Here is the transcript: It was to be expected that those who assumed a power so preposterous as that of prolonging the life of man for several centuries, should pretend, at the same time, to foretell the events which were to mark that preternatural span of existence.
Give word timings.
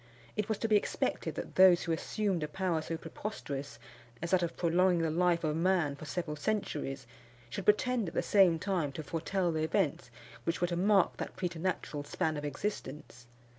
It 0.35 0.49
was 0.49 0.57
to 0.57 0.67
be 0.67 0.75
expected 0.77 1.35
that 1.35 1.57
those 1.57 1.83
who 1.83 1.91
assumed 1.91 2.41
a 2.41 2.47
power 2.47 2.81
so 2.81 2.97
preposterous 2.97 3.77
as 4.19 4.31
that 4.31 4.41
of 4.41 4.57
prolonging 4.57 5.03
the 5.03 5.11
life 5.11 5.43
of 5.43 5.55
man 5.55 5.95
for 5.95 6.05
several 6.05 6.35
centuries, 6.35 7.05
should 7.51 7.65
pretend, 7.65 8.07
at 8.07 8.15
the 8.15 8.23
same 8.23 8.57
time, 8.57 8.91
to 8.93 9.03
foretell 9.03 9.51
the 9.51 9.61
events 9.61 10.09
which 10.43 10.59
were 10.59 10.65
to 10.65 10.75
mark 10.75 11.17
that 11.17 11.35
preternatural 11.35 12.03
span 12.03 12.35
of 12.35 12.43
existence. 12.43 13.27